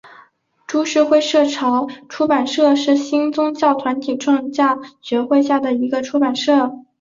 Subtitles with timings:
[0.65, 6.81] 株式会社潮出版社是新宗教团体创价学会下的一个出版社。